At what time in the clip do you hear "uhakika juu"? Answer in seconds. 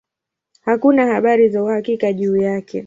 1.63-2.37